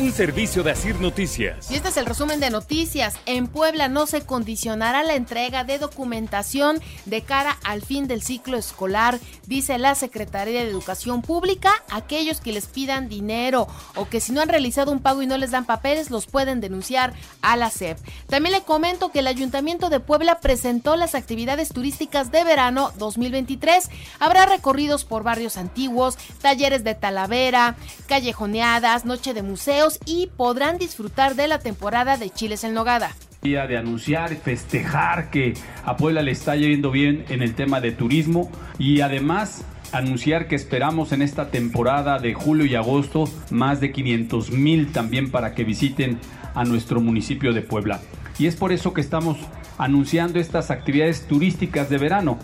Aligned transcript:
Un 0.00 0.12
servicio 0.12 0.62
de 0.62 0.70
Asir 0.70 0.98
Noticias. 0.98 1.70
Y 1.70 1.74
este 1.74 1.90
es 1.90 1.96
el 1.98 2.06
resumen 2.06 2.40
de 2.40 2.48
noticias. 2.48 3.16
En 3.26 3.48
Puebla 3.48 3.88
no 3.88 4.06
se 4.06 4.22
condicionará 4.22 5.02
la 5.02 5.14
entrega 5.14 5.62
de 5.62 5.78
documentación 5.78 6.80
de 7.04 7.20
cara 7.20 7.58
al 7.64 7.82
fin 7.82 8.08
del 8.08 8.22
ciclo 8.22 8.56
escolar, 8.56 9.20
dice 9.46 9.76
la 9.76 9.94
Secretaría 9.94 10.64
de 10.64 10.70
Educación 10.70 11.20
Pública. 11.20 11.70
Aquellos 11.90 12.40
que 12.40 12.54
les 12.54 12.64
pidan 12.66 13.10
dinero 13.10 13.68
o 13.94 14.08
que 14.08 14.22
si 14.22 14.32
no 14.32 14.40
han 14.40 14.48
realizado 14.48 14.90
un 14.90 15.00
pago 15.00 15.20
y 15.20 15.26
no 15.26 15.36
les 15.36 15.50
dan 15.50 15.66
papeles, 15.66 16.10
los 16.10 16.24
pueden 16.24 16.62
denunciar 16.62 17.12
a 17.42 17.58
la 17.58 17.68
SEP. 17.68 17.98
También 18.26 18.54
le 18.54 18.62
comento 18.62 19.10
que 19.10 19.18
el 19.18 19.26
Ayuntamiento 19.26 19.90
de 19.90 20.00
Puebla 20.00 20.40
presentó 20.40 20.96
las 20.96 21.14
actividades 21.14 21.68
turísticas 21.68 22.32
de 22.32 22.42
verano 22.42 22.90
2023. 22.96 23.90
Habrá 24.18 24.46
recorridos 24.46 25.04
por 25.04 25.24
barrios 25.24 25.58
antiguos, 25.58 26.16
talleres 26.40 26.84
de 26.84 26.94
talavera, 26.94 27.76
callejoneadas, 28.06 29.04
noche 29.04 29.34
de 29.34 29.42
museos 29.42 29.89
y 30.04 30.28
podrán 30.36 30.78
disfrutar 30.78 31.34
de 31.34 31.48
la 31.48 31.58
temporada 31.58 32.16
de 32.16 32.30
chiles 32.30 32.62
en 32.64 32.74
nogada 32.74 33.10
de 33.42 33.78
anunciar, 33.78 34.36
festejar 34.36 35.30
que 35.30 35.54
a 35.86 35.96
Puebla 35.96 36.20
le 36.20 36.30
está 36.30 36.56
yendo 36.56 36.90
bien 36.90 37.24
en 37.30 37.42
el 37.42 37.54
tema 37.54 37.80
de 37.80 37.90
turismo 37.90 38.50
y 38.78 39.00
además 39.00 39.64
anunciar 39.92 40.46
que 40.46 40.56
esperamos 40.56 41.12
en 41.12 41.22
esta 41.22 41.50
temporada 41.50 42.18
de 42.18 42.34
julio 42.34 42.66
y 42.66 42.74
agosto 42.74 43.24
más 43.50 43.80
de 43.80 43.92
500 43.92 44.50
mil 44.50 44.92
también 44.92 45.30
para 45.30 45.54
que 45.54 45.64
visiten 45.64 46.18
a 46.54 46.64
nuestro 46.64 47.00
municipio 47.00 47.54
de 47.54 47.62
Puebla. 47.62 48.00
Y 48.38 48.46
es 48.46 48.56
por 48.56 48.72
eso 48.72 48.92
que 48.92 49.00
estamos 49.00 49.38
anunciando 49.78 50.38
estas 50.38 50.70
actividades 50.70 51.26
turísticas 51.26 51.88
de 51.88 51.96
verano. 51.96 52.38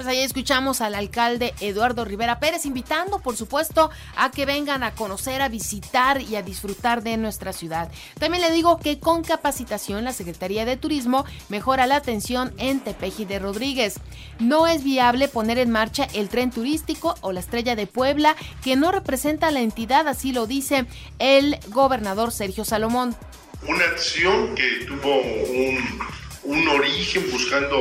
Pues 0.00 0.08
ahí 0.08 0.20
escuchamos 0.20 0.80
al 0.80 0.94
alcalde 0.94 1.52
Eduardo 1.60 2.06
Rivera 2.06 2.40
Pérez 2.40 2.64
invitando, 2.64 3.18
por 3.18 3.36
supuesto, 3.36 3.90
a 4.16 4.30
que 4.30 4.46
vengan 4.46 4.82
a 4.82 4.94
conocer, 4.94 5.42
a 5.42 5.50
visitar 5.50 6.22
y 6.22 6.36
a 6.36 6.42
disfrutar 6.42 7.02
de 7.02 7.18
nuestra 7.18 7.52
ciudad. 7.52 7.92
También 8.18 8.42
le 8.42 8.50
digo 8.50 8.78
que 8.78 8.98
con 8.98 9.22
capacitación 9.22 10.02
la 10.04 10.14
Secretaría 10.14 10.64
de 10.64 10.78
Turismo 10.78 11.26
mejora 11.50 11.86
la 11.86 11.96
atención 11.96 12.54
en 12.56 12.80
Tepeji 12.80 13.26
de 13.26 13.40
Rodríguez. 13.40 14.00
No 14.38 14.66
es 14.66 14.84
viable 14.84 15.28
poner 15.28 15.58
en 15.58 15.70
marcha 15.70 16.08
el 16.14 16.30
tren 16.30 16.50
turístico 16.50 17.16
o 17.20 17.32
la 17.32 17.40
estrella 17.40 17.76
de 17.76 17.86
Puebla 17.86 18.36
que 18.64 18.76
no 18.76 18.92
representa 18.92 19.48
a 19.48 19.50
la 19.50 19.60
entidad, 19.60 20.08
así 20.08 20.32
lo 20.32 20.46
dice 20.46 20.86
el 21.18 21.58
gobernador 21.68 22.32
Sergio 22.32 22.64
Salomón. 22.64 23.14
Una 23.68 23.84
acción 23.84 24.54
que 24.54 24.86
tuvo 24.86 25.20
un, 25.20 26.00
un 26.44 26.68
origen 26.68 27.30
buscando 27.30 27.76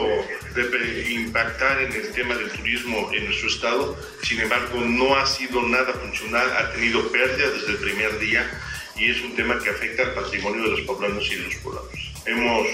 impactar 1.12 1.82
en 1.82 1.94
el 1.94 2.12
tema 2.12 2.36
del 2.36 2.50
turismo 2.52 3.12
en 3.14 3.26
nuestro 3.26 3.50
estado, 3.50 3.98
sin 4.24 4.40
embargo 4.40 4.82
no 4.82 5.16
ha 5.16 5.26
sido 5.26 5.62
nada 5.64 5.94
funcional, 5.94 6.48
ha 6.58 6.72
tenido 6.74 7.12
pérdidas 7.12 7.54
desde 7.54 7.72
el 7.72 7.78
primer 7.78 8.20
día 8.20 8.50
y 8.96 9.10
es 9.10 9.22
un 9.22 9.36
tema 9.36 9.60
que 9.60 9.70
afecta 9.70 10.04
al 10.04 10.14
patrimonio 10.14 10.64
de 10.64 10.70
los 10.72 10.82
poblanos 10.82 11.26
y 11.32 11.36
de 11.36 11.44
los 11.44 11.56
poblanos. 11.56 12.14
Hemos 12.26 12.68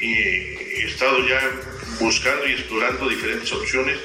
eh, 0.00 0.84
estado 0.86 1.18
ya 1.26 1.40
buscando 2.00 2.46
y 2.46 2.52
explorando 2.52 3.08
diferentes 3.08 3.52
opciones. 3.52 3.98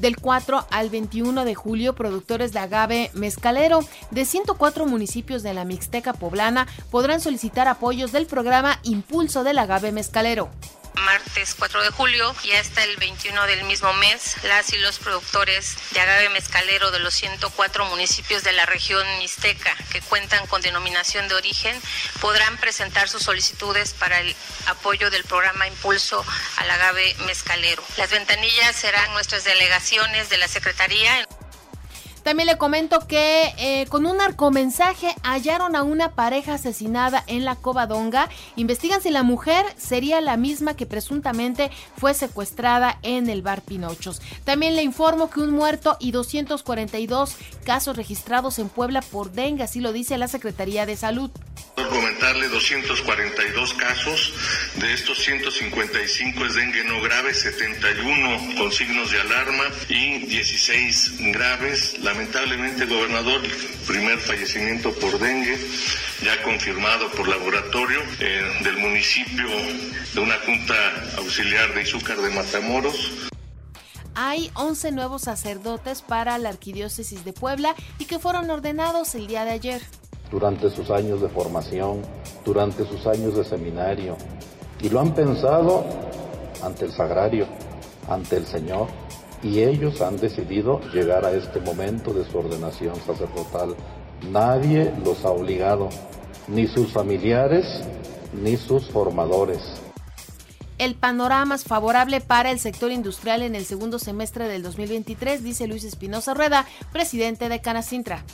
Del 0.00 0.16
4 0.16 0.66
al 0.70 0.90
21 0.90 1.44
de 1.44 1.54
julio, 1.54 1.94
productores 1.94 2.52
de 2.52 2.58
agave 2.58 3.10
mezcalero 3.14 3.80
de 4.10 4.24
104 4.24 4.86
municipios 4.86 5.44
de 5.44 5.54
la 5.54 5.64
Mixteca 5.64 6.12
poblana 6.12 6.66
podrán 6.90 7.20
solicitar 7.20 7.68
apoyos 7.68 8.10
del 8.10 8.26
programa 8.26 8.80
Impulso 8.82 9.44
del 9.44 9.60
agave 9.60 9.92
mezcalero 9.92 10.50
martes 11.42 11.56
4 11.58 11.82
de 11.82 11.90
julio 11.90 12.34
y 12.44 12.52
hasta 12.52 12.84
el 12.84 12.96
21 12.98 13.46
del 13.46 13.64
mismo 13.64 13.92
mes, 13.94 14.36
las 14.44 14.72
y 14.72 14.78
los 14.78 15.00
productores 15.00 15.76
de 15.90 16.00
agave 16.00 16.28
mezcalero 16.28 16.92
de 16.92 17.00
los 17.00 17.14
104 17.14 17.84
municipios 17.86 18.44
de 18.44 18.52
la 18.52 18.64
región 18.64 19.04
mixteca 19.18 19.76
que 19.90 20.00
cuentan 20.02 20.46
con 20.46 20.62
denominación 20.62 21.26
de 21.26 21.34
origen 21.34 21.76
podrán 22.20 22.58
presentar 22.58 23.08
sus 23.08 23.24
solicitudes 23.24 23.92
para 23.94 24.20
el 24.20 24.36
apoyo 24.66 25.10
del 25.10 25.24
programa 25.24 25.66
Impulso 25.66 26.24
al 26.58 26.70
agave 26.70 27.16
mezcalero. 27.26 27.82
Las 27.96 28.10
ventanillas 28.10 28.76
serán 28.76 29.12
nuestras 29.12 29.42
delegaciones 29.42 30.28
de 30.28 30.38
la 30.38 30.46
Secretaría. 30.46 31.26
También 32.22 32.46
le 32.46 32.58
comento 32.58 33.00
que 33.06 33.52
eh, 33.58 33.86
con 33.88 34.06
un 34.06 34.18
narcomensaje 34.18 35.14
hallaron 35.22 35.74
a 35.74 35.82
una 35.82 36.12
pareja 36.12 36.54
asesinada 36.54 37.24
en 37.26 37.44
la 37.44 37.56
Covadonga. 37.56 38.28
Investigan 38.56 39.02
si 39.02 39.10
la 39.10 39.22
mujer 39.22 39.64
sería 39.76 40.20
la 40.20 40.36
misma 40.36 40.74
que 40.74 40.86
presuntamente 40.86 41.70
fue 41.96 42.14
secuestrada 42.14 42.98
en 43.02 43.28
el 43.28 43.42
bar 43.42 43.62
Pinochos. 43.62 44.22
También 44.44 44.76
le 44.76 44.82
informo 44.82 45.30
que 45.30 45.40
un 45.40 45.50
muerto 45.50 45.96
y 45.98 46.12
242 46.12 47.36
casos 47.64 47.96
registrados 47.96 48.58
en 48.58 48.68
Puebla 48.68 49.02
por 49.02 49.32
dengue, 49.32 49.64
así 49.64 49.80
lo 49.80 49.92
dice 49.92 50.18
la 50.18 50.28
Secretaría 50.28 50.86
de 50.86 50.96
Salud. 50.96 51.30
Comentarle 51.74 52.48
242 52.48 53.74
casos, 53.74 54.34
de 54.76 54.92
estos 54.92 55.18
155 55.18 56.44
es 56.44 56.54
dengue 56.54 56.84
no 56.84 57.00
grave, 57.00 57.32
71 57.32 58.56
con 58.58 58.70
signos 58.70 59.10
de 59.10 59.20
alarma 59.20 59.64
y 59.88 60.18
16 60.26 61.32
graves. 61.32 61.98
Lamentablemente, 62.00 62.84
gobernador, 62.84 63.40
primer 63.86 64.18
fallecimiento 64.18 64.92
por 64.92 65.18
dengue, 65.18 65.58
ya 66.22 66.42
confirmado 66.42 67.10
por 67.12 67.26
laboratorio 67.26 68.00
eh, 68.20 68.60
del 68.62 68.76
municipio 68.76 69.46
de 70.14 70.20
una 70.20 70.36
junta 70.40 70.74
auxiliar 71.16 71.72
de 71.74 71.82
Izúcar 71.82 72.18
de 72.18 72.30
Matamoros. 72.30 73.30
Hay 74.14 74.50
11 74.54 74.92
nuevos 74.92 75.22
sacerdotes 75.22 76.02
para 76.02 76.36
la 76.36 76.50
Arquidiócesis 76.50 77.24
de 77.24 77.32
Puebla 77.32 77.74
y 77.98 78.04
que 78.04 78.18
fueron 78.18 78.50
ordenados 78.50 79.14
el 79.14 79.26
día 79.26 79.44
de 79.46 79.52
ayer. 79.52 79.82
Durante 80.32 80.70
sus 80.70 80.90
años 80.90 81.20
de 81.20 81.28
formación, 81.28 82.02
durante 82.44 82.84
sus 82.86 83.06
años 83.06 83.36
de 83.36 83.44
seminario, 83.44 84.16
y 84.80 84.88
lo 84.88 84.98
han 84.98 85.14
pensado 85.14 85.84
ante 86.62 86.86
el 86.86 86.92
sagrario, 86.92 87.46
ante 88.08 88.38
el 88.38 88.46
Señor, 88.46 88.88
y 89.42 89.60
ellos 89.60 90.00
han 90.00 90.16
decidido 90.16 90.80
llegar 90.92 91.26
a 91.26 91.32
este 91.32 91.60
momento 91.60 92.14
de 92.14 92.24
su 92.24 92.38
ordenación 92.38 92.96
sacerdotal. 92.96 93.76
Nadie 94.30 94.92
los 95.04 95.24
ha 95.24 95.30
obligado, 95.30 95.88
ni 96.48 96.66
sus 96.66 96.90
familiares, 96.92 97.66
ni 98.32 98.56
sus 98.56 98.88
formadores. 98.88 99.60
El 100.78 100.94
panorama 100.94 101.56
es 101.56 101.64
favorable 101.64 102.20
para 102.20 102.50
el 102.50 102.58
sector 102.58 102.90
industrial 102.90 103.42
en 103.42 103.54
el 103.54 103.64
segundo 103.64 103.98
semestre 103.98 104.48
del 104.48 104.62
2023, 104.62 105.44
dice 105.44 105.68
Luis 105.68 105.84
Espinosa 105.84 106.34
Rueda, 106.34 106.66
presidente 106.90 107.48
de 107.48 107.60
Canacintra. 107.60 108.24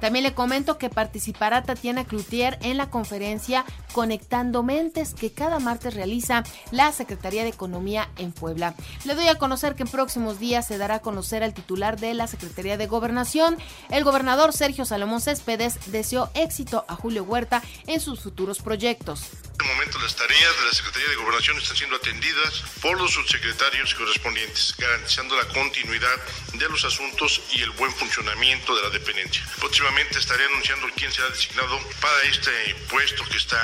También 0.00 0.22
le 0.22 0.34
comento 0.34 0.78
que 0.78 0.90
participará 0.90 1.62
Tatiana 1.62 2.04
Cloutier 2.04 2.58
en 2.62 2.76
la 2.76 2.90
conferencia 2.90 3.64
Conectando 3.92 4.62
Mentes 4.62 5.14
que 5.14 5.32
cada 5.32 5.58
martes 5.58 5.94
realiza 5.94 6.44
la 6.70 6.92
Secretaría 6.92 7.42
de 7.42 7.50
Economía 7.50 8.08
en 8.16 8.32
Puebla. 8.32 8.74
Le 9.04 9.14
doy 9.14 9.28
a 9.28 9.36
conocer 9.36 9.74
que 9.74 9.82
en 9.82 9.88
próximos 9.88 10.38
días 10.38 10.66
se 10.66 10.78
dará 10.78 10.96
a 10.96 11.02
conocer 11.02 11.42
al 11.42 11.54
titular 11.54 11.98
de 11.98 12.14
la 12.14 12.26
Secretaría 12.26 12.76
de 12.76 12.86
Gobernación. 12.86 13.56
El 13.90 14.04
gobernador 14.04 14.52
Sergio 14.52 14.84
Salomón 14.84 15.20
Céspedes 15.20 15.78
deseó 15.86 16.30
éxito 16.34 16.84
a 16.88 16.94
Julio 16.94 17.24
Huerta 17.24 17.62
en 17.86 18.00
sus 18.00 18.20
futuros 18.20 18.60
proyectos. 18.60 19.22
En 19.58 19.64
este 19.64 19.74
momento 19.74 19.98
las 19.98 20.14
tareas 20.14 20.58
de 20.60 20.66
la 20.66 20.72
Secretaría 20.72 21.08
de 21.08 21.16
Gobernación 21.16 21.58
están 21.58 21.76
siendo 21.76 21.96
atendidas 21.96 22.62
por 22.80 22.96
los 22.96 23.10
subsecretarios 23.10 23.92
correspondientes, 23.94 24.74
garantizando 24.78 25.34
la 25.36 25.48
continuidad 25.48 26.16
de 26.54 26.68
los 26.68 26.84
asuntos 26.84 27.40
y 27.52 27.62
el 27.62 27.70
buen 27.70 27.90
funcionamiento 27.92 28.76
de 28.76 28.82
la 28.82 28.90
dependencia. 28.90 29.42
Próximamente 29.58 30.20
estaré 30.20 30.44
anunciando 30.44 30.86
quién 30.94 31.10
será 31.10 31.28
designado 31.30 31.76
para 32.00 32.22
este 32.30 32.50
puesto 32.88 33.24
que 33.24 33.36
está 33.36 33.58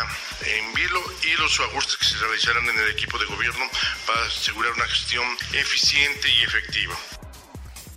en 0.46 0.74
vilo 0.74 1.00
y 1.22 1.40
los 1.40 1.58
ajustes 1.60 1.96
que 1.96 2.04
se 2.04 2.18
realizarán 2.18 2.68
en 2.68 2.78
el 2.78 2.90
equipo 2.90 3.18
de 3.18 3.26
gobierno 3.26 3.64
para 4.06 4.24
asegurar 4.26 4.72
una 4.72 4.86
gestión 4.86 5.24
eficiente 5.52 6.28
y 6.28 6.42
efectiva 6.42 6.96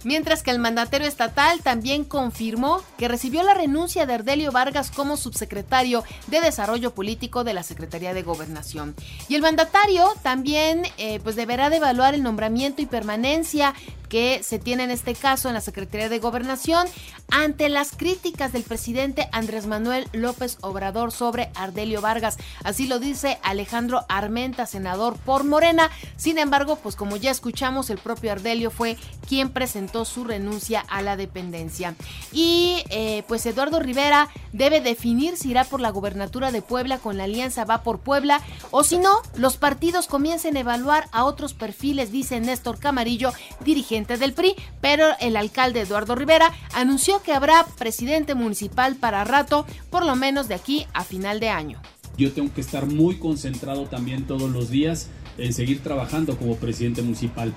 mientras 0.08 0.42
que 0.42 0.52
el 0.52 0.60
mandatario 0.60 1.08
estatal 1.08 1.62
también 1.62 2.06
confirmó 2.06 2.82
que 2.98 3.10
recibió 3.10 3.44
la 3.44 3.54
renuncia 3.54 4.06
de 4.06 4.14
Ardelio 4.14 4.54
Vargas 4.54 4.90
como 4.90 5.18
subsecretario 5.18 6.04
de 6.28 6.40
Desarrollo 6.40 6.94
Político 6.94 7.44
de 7.44 7.54
la 7.54 7.62
Secretaría 7.62 8.14
de 8.14 8.24
Gobernación. 8.24 8.96
Y 9.28 9.36
el 9.36 9.42
mandatario 9.42 10.14
también 10.24 10.84
eh, 10.98 11.20
pues 11.24 11.36
deberá 11.36 11.70
de 11.70 11.78
evaluar 11.78 12.14
el 12.14 12.24
nombramiento 12.24 12.82
y 12.82 12.86
permanencia 12.86 13.74
que 14.10 14.42
se 14.44 14.60
tiene 14.60 14.84
en 14.84 14.92
este 14.92 15.16
caso 15.16 15.48
en 15.48 15.54
la 15.54 15.62
Secretaría 15.62 16.10
de 16.10 16.20
Gobernación 16.20 16.88
ante 17.30 17.70
las 17.70 17.92
críticas 17.92 18.54
del 18.54 18.64
presidente 18.64 19.28
Andrés 19.32 19.68
Manuel 19.68 20.08
López 20.14 20.58
Obrador 20.62 21.12
sobre 21.12 21.50
Ardelio 21.56 22.02
Vargas. 22.02 22.38
Así 22.64 22.88
lo 22.88 23.00
dice 23.00 23.38
Alejandro 23.44 24.06
Armenta, 24.08 24.66
senador 24.66 25.18
por 25.18 25.44
Morena. 25.44 25.90
Sin 26.16 26.38
embargo, 26.38 26.78
pues 26.82 26.96
como 26.96 27.18
ya 27.18 27.32
escuchamos, 27.32 27.90
el 27.90 27.98
propio 27.98 28.32
Ardelio 28.32 28.72
fue 28.72 28.98
quien 29.28 29.50
presentó 29.50 30.06
su 30.06 30.24
renuncia 30.24 30.80
a 30.88 31.02
la 31.02 31.18
dependencia. 31.18 31.96
Y 32.32 32.84
eh, 32.90 33.24
pues 33.28 33.46
Eduardo 33.46 33.80
Rivera 33.80 34.30
debe 34.54 34.80
definir 34.82 35.38
si 35.38 35.52
irá 35.52 35.64
por 35.66 35.82
la 35.82 35.90
gobernatura 35.90 36.52
de 36.52 36.62
Puebla 36.62 37.00
con 37.00 37.18
la 37.18 37.26
alianza 37.26 37.66
Va 37.66 37.84
por 37.84 38.00
Puebla 38.00 38.42
o 38.72 38.84
si 38.84 38.98
no, 38.98 39.22
los 39.36 39.58
partidos 39.58 40.08
comiencen 40.08 40.56
a 40.58 40.62
evaluar 40.62 41.08
a 41.12 41.26
otros 41.26 41.54
perfiles, 41.54 42.12
dice 42.12 42.40
Néstor 42.40 42.80
Camarillo, 42.80 43.34
dirigente 43.64 43.97
del 44.06 44.34
PRI, 44.34 44.54
pero 44.80 45.08
el 45.20 45.36
alcalde 45.36 45.82
Eduardo 45.82 46.14
Rivera 46.14 46.54
anunció 46.74 47.24
que 47.24 47.34
habrá 47.34 47.66
presidente 47.80 48.36
municipal 48.36 48.96
para 48.96 49.24
rato, 49.24 49.66
por 49.90 50.06
lo 50.06 50.16
menos 50.16 50.48
de 50.48 50.54
aquí 50.54 50.86
a 50.94 51.04
final 51.04 51.40
de 51.40 51.50
año. 51.50 51.82
Yo 52.16 52.32
tengo 52.32 52.54
que 52.54 52.62
estar 52.62 52.86
muy 52.86 53.18
concentrado 53.18 53.86
también 53.86 54.28
todos 54.28 54.52
los 54.52 54.70
días 54.70 55.10
en 55.40 55.54
seguir 55.54 55.82
trabajando 55.82 56.38
como 56.38 56.58
presidente 56.58 57.02
municipal. 57.02 57.54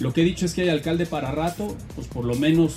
Lo 0.00 0.12
que 0.12 0.22
he 0.22 0.24
dicho 0.24 0.46
es 0.46 0.54
que 0.54 0.62
hay 0.62 0.68
alcalde 0.68 1.06
para 1.06 1.30
rato, 1.30 1.76
pues 1.94 2.08
por 2.08 2.24
lo 2.24 2.34
menos 2.34 2.74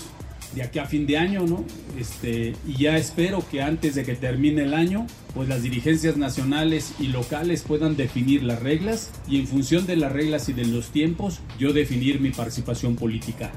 de 0.53 0.63
aquí 0.63 0.79
a 0.79 0.85
fin 0.85 1.05
de 1.05 1.17
año, 1.17 1.45
¿no? 1.45 1.63
Este, 1.97 2.55
y 2.65 2.77
ya 2.77 2.97
espero 2.97 3.43
que 3.49 3.61
antes 3.61 3.95
de 3.95 4.03
que 4.03 4.15
termine 4.15 4.63
el 4.63 4.73
año, 4.73 5.07
pues 5.33 5.47
las 5.49 5.61
dirigencias 5.61 6.17
nacionales 6.17 6.93
y 6.99 7.07
locales 7.07 7.63
puedan 7.63 7.95
definir 7.95 8.43
las 8.43 8.61
reglas 8.61 9.11
y 9.27 9.39
en 9.39 9.47
función 9.47 9.85
de 9.85 9.97
las 9.97 10.11
reglas 10.11 10.49
y 10.49 10.53
de 10.53 10.65
los 10.65 10.89
tiempos, 10.89 11.39
yo 11.59 11.73
definir 11.73 12.19
mi 12.19 12.31
participación 12.31 12.95
política. 12.95 13.51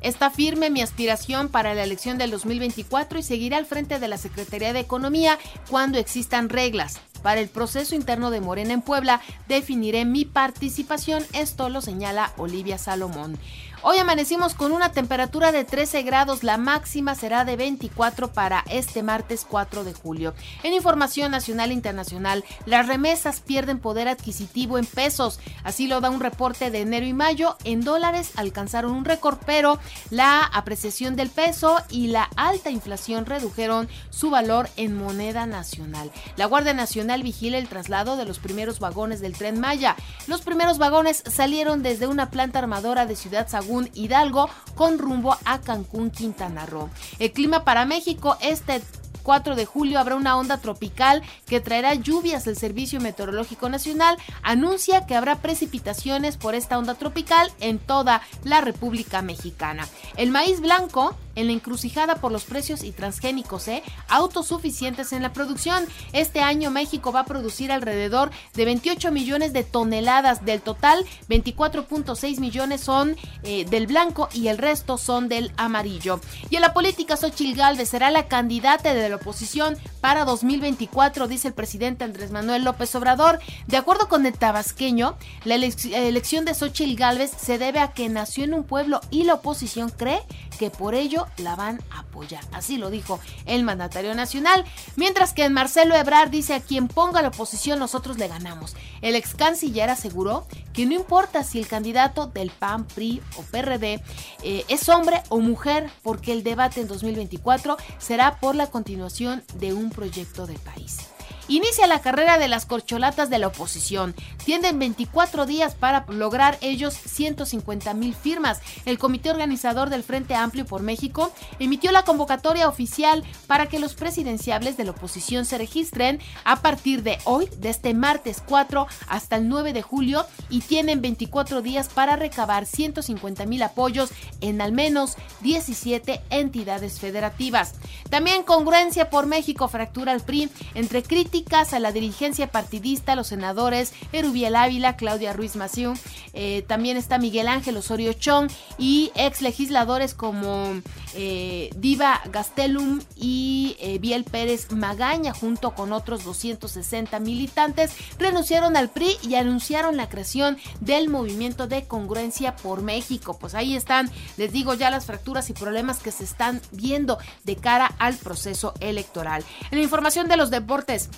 Está 0.00 0.30
firme 0.30 0.70
mi 0.70 0.80
aspiración 0.80 1.48
para 1.48 1.74
la 1.74 1.82
elección 1.82 2.18
del 2.18 2.30
2024 2.30 3.18
y 3.18 3.22
seguiré 3.22 3.56
al 3.56 3.66
frente 3.66 3.98
de 3.98 4.06
la 4.06 4.16
Secretaría 4.16 4.72
de 4.72 4.80
Economía 4.80 5.38
cuando 5.68 5.98
existan 5.98 6.48
reglas. 6.48 7.00
Para 7.22 7.40
el 7.40 7.48
proceso 7.48 7.94
interno 7.94 8.30
de 8.30 8.40
Morena 8.40 8.72
en 8.72 8.82
Puebla 8.82 9.20
definiré 9.48 10.04
mi 10.04 10.24
participación, 10.24 11.24
esto 11.32 11.68
lo 11.68 11.80
señala 11.80 12.32
Olivia 12.36 12.78
Salomón. 12.78 13.38
Hoy 13.82 13.98
amanecimos 13.98 14.54
con 14.54 14.72
una 14.72 14.90
temperatura 14.90 15.52
de 15.52 15.64
13 15.64 16.02
grados, 16.02 16.42
la 16.42 16.56
máxima 16.56 17.14
será 17.14 17.44
de 17.44 17.56
24 17.56 18.32
para 18.32 18.64
este 18.68 19.04
martes 19.04 19.46
4 19.48 19.84
de 19.84 19.94
julio. 19.94 20.34
En 20.64 20.72
información 20.72 21.30
nacional 21.30 21.70
e 21.70 21.74
internacional, 21.74 22.44
las 22.66 22.88
remesas 22.88 23.38
pierden 23.38 23.78
poder 23.78 24.08
adquisitivo 24.08 24.78
en 24.78 24.84
pesos, 24.84 25.38
así 25.62 25.86
lo 25.86 26.00
da 26.00 26.10
un 26.10 26.18
reporte 26.18 26.72
de 26.72 26.80
enero 26.80 27.06
y 27.06 27.12
mayo. 27.12 27.56
En 27.62 27.82
dólares 27.82 28.32
alcanzaron 28.34 28.90
un 28.90 29.04
récord, 29.04 29.38
pero 29.46 29.78
la 30.10 30.40
apreciación 30.40 31.14
del 31.14 31.30
peso 31.30 31.80
y 31.88 32.08
la 32.08 32.28
alta 32.34 32.70
inflación 32.70 33.26
redujeron 33.26 33.88
su 34.10 34.30
valor 34.30 34.68
en 34.76 34.98
moneda 34.98 35.46
nacional. 35.46 36.10
La 36.36 36.46
Guardia 36.46 36.74
Nacional 36.74 37.07
vigila 37.16 37.58
el 37.58 37.68
traslado 37.68 38.16
de 38.16 38.24
los 38.24 38.38
primeros 38.38 38.78
vagones 38.78 39.20
del 39.20 39.36
tren 39.36 39.58
Maya. 39.58 39.96
Los 40.26 40.42
primeros 40.42 40.78
vagones 40.78 41.22
salieron 41.26 41.82
desde 41.82 42.06
una 42.06 42.30
planta 42.30 42.58
armadora 42.58 43.06
de 43.06 43.16
Ciudad 43.16 43.48
Sagún 43.48 43.90
Hidalgo 43.94 44.50
con 44.74 44.98
rumbo 44.98 45.36
a 45.44 45.60
Cancún, 45.60 46.10
Quintana 46.10 46.66
Roo. 46.66 46.90
El 47.18 47.32
clima 47.32 47.64
para 47.64 47.84
México 47.84 48.36
este 48.40 48.82
4 49.28 49.56
de 49.56 49.66
julio 49.66 49.98
habrá 49.98 50.14
una 50.14 50.38
onda 50.38 50.56
tropical 50.56 51.22
que 51.46 51.60
traerá 51.60 51.92
lluvias. 51.92 52.46
El 52.46 52.56
Servicio 52.56 52.98
Meteorológico 52.98 53.68
Nacional 53.68 54.16
anuncia 54.42 55.04
que 55.04 55.16
habrá 55.16 55.36
precipitaciones 55.42 56.38
por 56.38 56.54
esta 56.54 56.78
onda 56.78 56.94
tropical 56.94 57.52
en 57.60 57.78
toda 57.78 58.22
la 58.44 58.62
República 58.62 59.20
Mexicana. 59.20 59.86
El 60.16 60.30
maíz 60.30 60.60
blanco 60.62 61.14
en 61.38 61.46
la 61.46 61.52
encrucijada 61.52 62.16
por 62.16 62.32
los 62.32 62.44
precios 62.44 62.82
y 62.82 62.90
transgénicos, 62.90 63.68
¿eh? 63.68 63.84
autosuficientes 64.08 65.12
en 65.12 65.22
la 65.22 65.32
producción. 65.32 65.86
Este 66.12 66.40
año 66.40 66.70
México 66.72 67.12
va 67.12 67.20
a 67.20 67.24
producir 67.26 67.70
alrededor 67.70 68.30
de 68.54 68.64
28 68.64 69.12
millones 69.12 69.52
de 69.52 69.62
toneladas. 69.62 70.44
Del 70.44 70.60
total, 70.60 71.06
24.6 71.28 72.40
millones 72.40 72.80
son 72.80 73.16
eh, 73.44 73.64
del 73.66 73.86
blanco 73.86 74.28
y 74.34 74.48
el 74.48 74.58
resto 74.58 74.98
son 74.98 75.28
del 75.28 75.52
amarillo. 75.56 76.20
Y 76.50 76.56
en 76.56 76.62
la 76.62 76.74
política, 76.74 77.16
Xochil 77.16 77.54
Gálvez 77.54 77.88
será 77.88 78.10
la 78.10 78.26
candidata 78.26 78.92
de 78.92 79.08
la 79.08 79.16
oposición 79.16 79.76
para 80.00 80.24
2024, 80.24 81.28
dice 81.28 81.48
el 81.48 81.54
presidente 81.54 82.02
Andrés 82.02 82.32
Manuel 82.32 82.64
López 82.64 82.92
Obrador. 82.96 83.38
De 83.68 83.76
acuerdo 83.76 84.08
con 84.08 84.26
el 84.26 84.36
tabasqueño, 84.36 85.16
la 85.44 85.54
elección 85.54 86.44
de 86.44 86.54
Xochil 86.54 86.96
Gálvez 86.96 87.30
se 87.30 87.58
debe 87.58 87.78
a 87.78 87.92
que 87.92 88.08
nació 88.08 88.42
en 88.42 88.54
un 88.54 88.64
pueblo 88.64 89.00
y 89.10 89.22
la 89.22 89.34
oposición 89.34 89.90
cree 89.90 90.22
que 90.58 90.70
por 90.70 90.94
ello 90.94 91.27
la 91.36 91.56
van 91.56 91.80
a 91.90 92.00
apoyar. 92.00 92.44
Así 92.52 92.76
lo 92.76 92.90
dijo 92.90 93.20
el 93.46 93.62
mandatario 93.62 94.14
nacional. 94.14 94.64
Mientras 94.96 95.32
que 95.32 95.48
Marcelo 95.48 95.94
Ebrard 95.94 96.30
dice 96.30 96.54
a 96.54 96.60
quien 96.60 96.88
ponga 96.88 97.22
la 97.22 97.28
oposición 97.28 97.78
nosotros 97.78 98.18
le 98.18 98.28
ganamos. 98.28 98.76
El 99.02 99.14
ex 99.14 99.34
canciller 99.34 99.90
aseguró 99.90 100.46
que 100.72 100.86
no 100.86 100.94
importa 100.94 101.44
si 101.44 101.58
el 101.58 101.66
candidato 101.66 102.26
del 102.26 102.50
PAN, 102.50 102.84
PRI 102.86 103.20
o 103.36 103.42
PRD 103.42 104.02
eh, 104.42 104.64
es 104.68 104.88
hombre 104.88 105.22
o 105.28 105.40
mujer, 105.40 105.90
porque 106.02 106.32
el 106.32 106.42
debate 106.42 106.80
en 106.80 106.88
2024 106.88 107.76
será 107.98 108.38
por 108.38 108.54
la 108.54 108.68
continuación 108.68 109.42
de 109.54 109.72
un 109.72 109.90
proyecto 109.90 110.46
de 110.46 110.58
país. 110.58 111.07
Inicia 111.50 111.86
la 111.86 112.02
carrera 112.02 112.36
de 112.36 112.46
las 112.46 112.66
corcholatas 112.66 113.30
de 113.30 113.38
la 113.38 113.46
oposición. 113.46 114.14
Tienen 114.44 114.78
24 114.78 115.46
días 115.46 115.74
para 115.74 116.04
lograr 116.08 116.58
ellos 116.60 116.92
150 116.92 117.94
mil 117.94 118.14
firmas. 118.14 118.60
El 118.84 118.98
comité 118.98 119.30
organizador 119.30 119.88
del 119.88 120.02
Frente 120.02 120.34
Amplio 120.34 120.66
por 120.66 120.82
México 120.82 121.32
emitió 121.58 121.90
la 121.90 122.02
convocatoria 122.02 122.68
oficial 122.68 123.24
para 123.46 123.66
que 123.66 123.78
los 123.78 123.94
presidenciables 123.94 124.76
de 124.76 124.84
la 124.84 124.90
oposición 124.90 125.46
se 125.46 125.56
registren 125.56 126.20
a 126.44 126.60
partir 126.60 127.02
de 127.02 127.16
hoy, 127.24 127.48
de 127.56 127.70
este 127.70 127.94
martes 127.94 128.42
4 128.46 128.86
hasta 129.08 129.36
el 129.36 129.48
9 129.48 129.72
de 129.72 129.80
julio, 129.80 130.26
y 130.50 130.60
tienen 130.60 131.00
24 131.00 131.62
días 131.62 131.88
para 131.88 132.16
recabar 132.16 132.66
150 132.66 133.46
mil 133.46 133.62
apoyos 133.62 134.10
en 134.42 134.60
al 134.60 134.72
menos 134.72 135.16
17 135.40 136.20
entidades 136.28 137.00
federativas. 137.00 137.72
También 138.10 138.42
congruencia 138.42 139.08
por 139.08 139.24
México 139.24 139.66
fractura 139.68 140.12
el 140.12 140.20
PRI 140.20 140.50
entre 140.74 141.02
críticas 141.02 141.37
a 141.72 141.78
la 141.78 141.92
dirigencia 141.92 142.50
partidista, 142.50 143.14
los 143.14 143.28
senadores 143.28 143.92
Erubiel 144.12 144.56
Ávila, 144.56 144.96
Claudia 144.96 145.32
Ruiz 145.32 145.54
Massieu, 145.56 145.94
eh, 146.32 146.64
también 146.66 146.96
está 146.96 147.18
Miguel 147.18 147.48
Ángel 147.48 147.76
Osorio 147.76 148.12
Chong 148.12 148.50
y 148.76 149.12
ex 149.14 149.40
legisladores 149.40 150.14
como 150.14 150.80
eh, 151.14 151.70
Diva 151.76 152.20
Gastelum 152.30 153.00
y 153.16 153.76
eh, 153.80 153.98
Biel 153.98 154.24
Pérez 154.24 154.72
Magaña, 154.72 155.32
junto 155.32 155.74
con 155.74 155.92
otros 155.92 156.24
260 156.24 157.18
militantes, 157.20 157.92
renunciaron 158.18 158.76
al 158.76 158.90
PRI 158.90 159.16
y 159.22 159.36
anunciaron 159.36 159.96
la 159.96 160.08
creación 160.08 160.58
del 160.80 161.08
movimiento 161.08 161.66
de 161.66 161.84
congruencia 161.84 162.56
por 162.56 162.82
México. 162.82 163.38
Pues 163.38 163.54
ahí 163.54 163.76
están, 163.76 164.10
les 164.36 164.52
digo 164.52 164.74
ya 164.74 164.90
las 164.90 165.06
fracturas 165.06 165.50
y 165.50 165.52
problemas 165.52 165.98
que 166.00 166.12
se 166.12 166.24
están 166.24 166.60
viendo 166.72 167.18
de 167.44 167.56
cara 167.56 167.94
al 167.98 168.16
proceso 168.16 168.74
electoral. 168.80 169.44
En 169.70 169.78
la 169.78 169.84
información 169.84 170.28
de 170.28 170.36
los 170.36 170.50
deportes, 170.50 171.10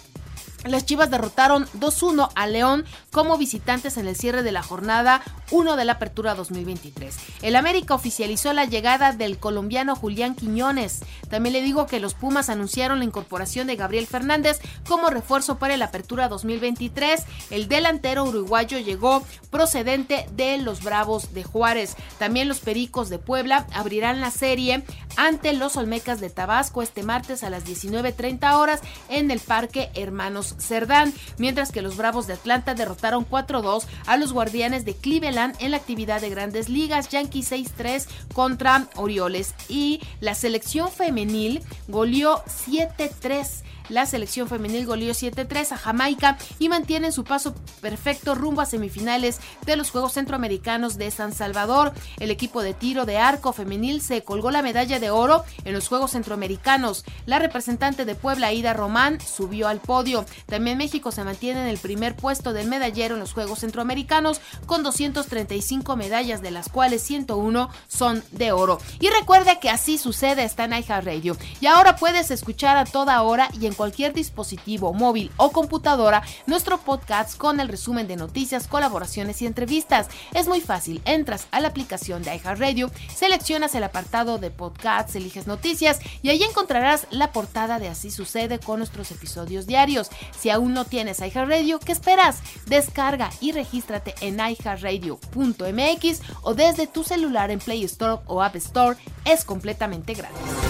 las 0.65 0.85
Chivas 0.85 1.11
derrotaron 1.11 1.67
2-1 1.79 2.31
a 2.35 2.47
León 2.47 2.85
como 3.11 3.39
visitantes 3.39 3.97
en 3.97 4.07
el 4.07 4.17
cierre 4.17 4.43
de 4.43 4.53
la 4.53 4.63
jornada 4.63 5.23
1 5.51 5.77
de 5.77 5.85
la 5.85 5.93
Apertura 5.93 6.35
2023. 6.35 7.17
El 7.43 7.57
América 7.57 7.95
oficializó 7.95 8.53
la 8.53 8.67
llegada 8.67 9.13
del 9.13 9.39
colombiano 9.39 9.97
Julián 9.97 10.35
Quiñones. 10.35 11.01
También 11.29 11.55
le 11.55 11.63
digo 11.63 11.87
que 11.87 12.01
los 12.01 12.15
Pumas 12.15 12.51
anunciaron 12.51 12.99
la 12.99 13.05
incorporación 13.05 13.67
de 13.67 13.77
Gabriel 13.77 14.07
Fernández 14.07 14.61
como 14.87 15.09
refuerzo 15.09 15.59
para 15.59 15.77
la 15.77 15.87
Apertura 15.87 16.29
2023. 16.29 17.25
El 17.51 17.69
delantero 17.69 18.25
uruguayo 18.25 18.79
llegó 18.79 19.25
procedente 19.51 20.27
de 20.37 20.59
los 20.59 20.83
Bravos 20.83 21.33
de 21.33 21.43
Juárez. 21.43 21.97
También 22.19 22.49
los 22.49 22.61
Pericos 22.61 23.09
de 23.09 23.19
Puebla 23.19 23.67
abrirán 23.73 24.21
la 24.21 24.31
serie 24.31 24.85
ante 25.17 25.53
los 25.53 25.77
Olmecas 25.77 26.21
de 26.21 26.31
Tabasco 26.31 26.83
este 26.83 27.03
martes 27.03 27.43
a 27.43 27.51
las 27.51 27.65
19.30 27.65 28.55
horas 28.55 28.81
en 29.09 29.31
el 29.31 29.41
Parque 29.41 29.91
Hermanos 29.95 30.50
Cerdán, 30.59 31.13
mientras 31.39 31.73
que 31.73 31.83
los 31.83 31.97
Bravos 31.97 32.27
de 32.27 32.35
Atlanta 32.35 32.75
derrotaron 32.75 33.29
4-2 33.29 33.85
a 34.07 34.17
los 34.17 34.33
Guardianes 34.33 34.85
de 34.85 34.95
Cleveland 34.95 35.57
en 35.61 35.73
la 35.73 35.77
actividad 35.77 36.21
de 36.21 36.31
grandes 36.31 36.69
ligas, 36.69 37.09
Yankees 37.09 37.53
6-3 37.53 38.07
contra 38.35 38.89
Orioles. 38.97 39.55
Y 39.69 40.01
la 40.21 40.35
selección 40.35 40.91
femenil 40.91 41.63
goleó 41.89 42.43
7-3 42.45 43.63
La 43.91 44.07
selección 44.07 44.49
femenil 44.49 44.87
goleó 44.87 45.13
7-3 45.13 45.73
a 45.73 45.77
Jamaica 45.77 46.39
y 46.61 46.69
mantienen 46.69 47.13
su 47.13 47.25
paso 47.25 47.55
perfecto 47.81 48.37
rumbo 48.37 48.61
a 48.61 48.67
semifinales 48.67 49.41
de 49.67 49.77
los 49.77 49.91
Juegos 49.91 50.13
Centroamericanos 50.13 50.97
de 50.97 51.11
San 51.11 51.33
Salvador. 51.33 51.93
El 52.21 52.31
equipo 52.31 52.63
de 52.63 52.73
tiro 52.73 53.05
de 53.05 53.19
arco 53.19 53.53
femenil 53.53 54.01
se 54.01 54.23
colgó 54.23 54.53
la 54.53 54.63
medalla 54.63 55.01
de 55.01 55.11
oro 55.11 55.45
en 55.65 55.75
los 55.75 55.89
Juegos 55.89 56.13
Centroamericanos. 56.13 57.05
La 57.27 57.41
representante 57.41 58.05
de 58.05 58.15
Puebla, 58.15 58.53
Ida 58.53 58.75
Román, 58.75 59.21
subió 59.21 59.67
al 59.67 59.81
podio. 59.81 60.25
También 60.47 60.79
México 60.79 61.11
se 61.11 61.25
mantiene 61.25 61.63
en 61.63 61.67
el 61.67 61.79
primer 61.79 62.15
puesto 62.15 62.53
del 62.53 62.69
medallero 62.69 63.15
en 63.15 63.21
los 63.21 63.33
Juegos 63.33 63.59
Centroamericanos 63.59 64.41
con 64.67 64.85
235 64.85 65.97
medallas, 65.97 66.43
de 66.43 66.53
las 66.53 66.69
cuales 66.69 67.03
101 67.03 67.71
son 67.89 68.23
de 68.31 68.53
oro. 68.53 68.79
Y 69.01 69.09
recuerda 69.09 69.59
que 69.59 69.69
así 69.69 69.99
sucede 69.99 70.45
está 70.45 70.65
en 70.65 70.75
iHeartRadio. 70.75 71.37
Y 71.61 71.67
ahora 71.67 71.97
puedes 71.97 72.31
escuchar 72.31 72.77
a 72.77 72.85
toda 72.85 73.21
hora 73.23 73.49
y 73.61 73.67
en 73.67 73.75
cualquier 73.81 74.13
dispositivo 74.13 74.93
móvil 74.93 75.31
o 75.39 75.53
computadora 75.53 76.23
nuestro 76.47 76.77
podcast 76.77 77.35
con 77.39 77.61
el 77.61 77.69
resumen 77.69 78.07
de 78.07 78.17
noticias, 78.17 78.69
colaboraciones 78.69 79.41
y 79.41 79.47
entrevistas. 79.47 80.09
Es 80.35 80.49
muy 80.49 80.61
fácil, 80.61 81.01
entras 81.07 81.47
a 81.51 81.61
la 81.61 81.69
aplicación 81.69 82.23
de 82.23 82.37
iHeartRadio, 82.37 82.91
seleccionas 83.09 83.75
el 83.75 83.85
apartado 83.85 84.37
de 84.37 84.51
podcasts, 84.51 85.17
eliges 85.17 85.47
noticias 85.47 85.99
y 86.21 86.29
ahí 86.29 86.43
encontrarás 86.43 87.07
la 87.09 87.33
portada 87.33 87.79
de 87.79 87.89
Así 87.89 88.11
sucede 88.11 88.59
con 88.59 88.81
nuestros 88.81 89.11
episodios 89.13 89.67
diarios. 89.67 90.11
Si 90.39 90.51
aún 90.51 90.75
no 90.75 90.85
tienes 90.85 91.21
iHeartRadio, 91.21 91.79
¿qué 91.79 91.93
esperas? 91.93 92.41
Descarga 92.67 93.31
y 93.41 93.53
regístrate 93.53 94.15
en 94.21 94.41
iHeartRadio.mx 94.41 96.21
o 96.43 96.53
desde 96.53 96.87
tu 96.87 97.03
celular 97.03 97.51
en 97.51 97.61
Play 97.61 97.83
Store 97.85 98.21
o 98.27 98.43
App 98.43 98.57
Store. 98.57 98.99
Es 99.25 99.47
completamente 99.47 100.13
gratis. 100.13 100.70